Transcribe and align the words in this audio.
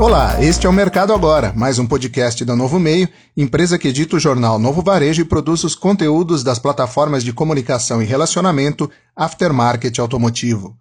Olá, 0.00 0.42
este 0.42 0.66
é 0.66 0.68
o 0.68 0.72
Mercado 0.72 1.12
Agora, 1.12 1.52
mais 1.54 1.78
um 1.78 1.86
podcast 1.86 2.44
da 2.44 2.56
Novo 2.56 2.80
Meio, 2.80 3.08
empresa 3.36 3.78
que 3.78 3.86
edita 3.86 4.16
o 4.16 4.18
jornal 4.18 4.58
Novo 4.58 4.82
Varejo 4.82 5.22
e 5.22 5.24
produz 5.24 5.62
os 5.62 5.76
conteúdos 5.76 6.42
das 6.42 6.58
plataformas 6.58 7.22
de 7.22 7.32
comunicação 7.32 8.02
e 8.02 8.04
relacionamento 8.04 8.90
Aftermarket 9.14 9.96
Automotivo. 10.00 10.76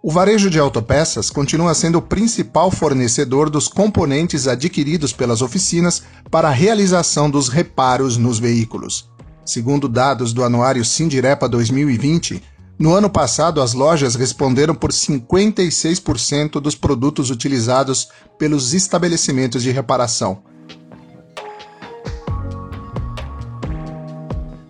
O 0.00 0.12
varejo 0.12 0.48
de 0.48 0.60
autopeças 0.60 1.28
continua 1.28 1.74
sendo 1.74 1.98
o 1.98 2.02
principal 2.02 2.70
fornecedor 2.70 3.50
dos 3.50 3.66
componentes 3.66 4.46
adquiridos 4.46 5.12
pelas 5.12 5.42
oficinas 5.42 6.04
para 6.30 6.48
a 6.48 6.52
realização 6.52 7.28
dos 7.28 7.48
reparos 7.48 8.16
nos 8.16 8.38
veículos. 8.38 9.10
Segundo 9.44 9.88
dados 9.88 10.32
do 10.32 10.44
anuário 10.44 10.84
Sindirepa 10.84 11.48
2020, 11.48 12.40
no 12.80 12.92
ano 12.94 13.10
passado, 13.10 13.60
as 13.60 13.74
lojas 13.74 14.14
responderam 14.14 14.74
por 14.74 14.90
56% 14.90 16.62
dos 16.62 16.74
produtos 16.74 17.30
utilizados 17.30 18.08
pelos 18.38 18.72
estabelecimentos 18.72 19.62
de 19.62 19.70
reparação. 19.70 20.42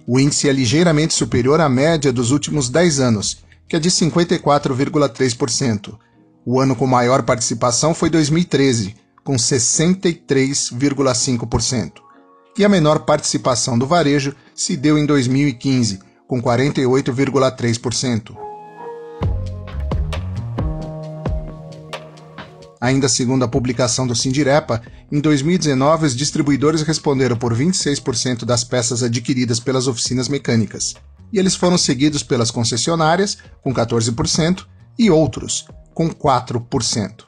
O 0.04 0.18
índice 0.18 0.48
é 0.48 0.52
ligeiramente 0.52 1.14
superior 1.14 1.60
à 1.60 1.68
média 1.68 2.12
dos 2.12 2.32
últimos 2.32 2.68
10 2.68 2.98
anos, 2.98 3.44
que 3.68 3.76
é 3.76 3.78
de 3.78 3.88
54,3%. 3.88 5.96
O 6.44 6.58
ano 6.58 6.74
com 6.74 6.88
maior 6.88 7.22
participação 7.22 7.94
foi 7.94 8.10
2013, 8.10 8.96
com 9.22 9.36
63,5%. 9.36 11.92
E 12.58 12.64
a 12.64 12.68
menor 12.68 13.04
participação 13.04 13.78
do 13.78 13.86
varejo 13.86 14.34
se 14.52 14.76
deu 14.76 14.98
em 14.98 15.06
2015, 15.06 16.09
com 16.30 16.40
48,3%. 16.40 18.36
Ainda 22.80 23.08
segundo 23.08 23.44
a 23.44 23.48
publicação 23.48 24.06
do 24.06 24.14
Sindirepa, 24.14 24.80
em 25.10 25.20
2019 25.20 26.06
os 26.06 26.16
distribuidores 26.16 26.82
responderam 26.82 27.36
por 27.36 27.52
26% 27.52 28.44
das 28.44 28.62
peças 28.62 29.02
adquiridas 29.02 29.58
pelas 29.58 29.88
oficinas 29.88 30.28
mecânicas, 30.28 30.94
e 31.32 31.38
eles 31.40 31.56
foram 31.56 31.76
seguidos 31.76 32.22
pelas 32.22 32.52
concessionárias, 32.52 33.38
com 33.60 33.74
14%, 33.74 34.64
e 34.96 35.10
outros, 35.10 35.66
com 35.92 36.08
4%. 36.08 37.24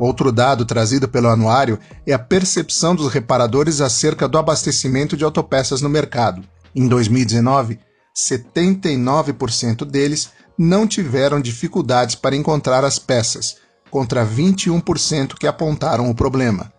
Outro 0.00 0.32
dado 0.32 0.64
trazido 0.64 1.06
pelo 1.06 1.28
anuário 1.28 1.78
é 2.06 2.14
a 2.14 2.18
percepção 2.18 2.96
dos 2.96 3.12
reparadores 3.12 3.82
acerca 3.82 4.26
do 4.26 4.38
abastecimento 4.38 5.14
de 5.14 5.24
autopeças 5.24 5.82
no 5.82 5.90
mercado. 5.90 6.42
Em 6.74 6.88
2019, 6.88 7.78
79% 8.16 9.84
deles 9.84 10.30
não 10.56 10.86
tiveram 10.86 11.38
dificuldades 11.38 12.14
para 12.14 12.34
encontrar 12.34 12.82
as 12.82 12.98
peças, 12.98 13.58
contra 13.90 14.26
21% 14.26 15.34
que 15.34 15.46
apontaram 15.46 16.08
o 16.08 16.14
problema. 16.14 16.72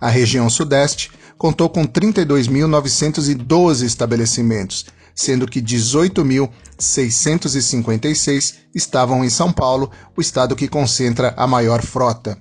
A 0.00 0.08
região 0.08 0.48
Sudeste 0.48 1.10
contou 1.36 1.68
com 1.68 1.86
32.912 1.86 3.84
estabelecimentos, 3.84 4.86
sendo 5.14 5.46
que 5.46 5.60
18.656 5.60 8.54
estavam 8.74 9.22
em 9.22 9.28
São 9.28 9.52
Paulo, 9.52 9.90
o 10.16 10.22
estado 10.22 10.56
que 10.56 10.66
concentra 10.66 11.34
a 11.36 11.46
maior 11.46 11.82
frota. 11.82 12.38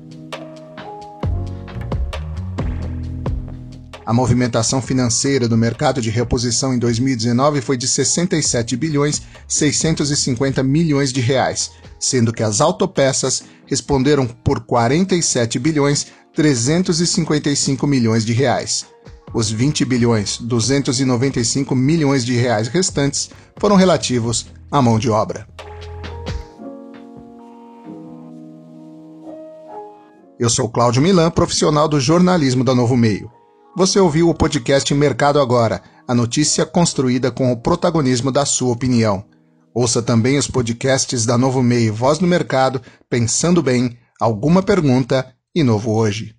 A 4.04 4.12
movimentação 4.12 4.82
financeira 4.82 5.48
do 5.48 5.56
mercado 5.56 6.02
de 6.02 6.10
reposição 6.10 6.74
em 6.74 6.78
2019 6.78 7.60
foi 7.60 7.76
de 7.76 7.86
67 7.86 8.76
bilhões 8.76 9.22
650 9.46 10.62
milhões 10.62 11.12
de 11.12 11.20
reais, 11.20 11.70
sendo 12.00 12.32
que 12.32 12.42
as 12.42 12.60
autopeças 12.60 13.44
responderam 13.64 14.26
por 14.26 14.60
47 14.60 15.58
bilhões 15.58 16.08
355 16.34 17.86
milhões 17.86 18.24
de 18.24 18.32
reais. 18.32 18.86
Os 19.32 19.50
20 19.50 19.84
bilhões 19.84 20.36
295 20.38 21.74
milhões 21.74 22.24
de 22.24 22.34
reais 22.34 22.66
restantes 22.68 23.30
foram 23.56 23.76
relativos 23.76 24.46
à 24.70 24.82
mão 24.82 24.98
de 24.98 25.08
obra. 25.10 25.46
Eu 30.40 30.50
sou 30.50 30.68
Cláudio 30.68 31.00
Milan, 31.00 31.30
profissional 31.30 31.86
do 31.86 32.00
jornalismo 32.00 32.64
da 32.64 32.74
Novo 32.74 32.96
Meio. 32.96 33.30
Você 33.74 33.98
ouviu 33.98 34.28
o 34.28 34.34
podcast 34.34 34.92
Mercado 34.94 35.40
Agora, 35.40 35.82
a 36.06 36.14
notícia 36.14 36.66
construída 36.66 37.30
com 37.30 37.50
o 37.50 37.56
protagonismo 37.56 38.30
da 38.30 38.44
sua 38.44 38.70
opinião. 38.70 39.24
Ouça 39.74 40.02
também 40.02 40.36
os 40.36 40.46
podcasts 40.46 41.24
da 41.24 41.38
Novo 41.38 41.62
Meio 41.62 41.94
Voz 41.94 42.18
no 42.18 42.28
Mercado, 42.28 42.82
Pensando 43.08 43.62
Bem, 43.62 43.96
Alguma 44.20 44.62
Pergunta 44.62 45.34
e 45.54 45.62
Novo 45.62 45.90
Hoje. 45.90 46.34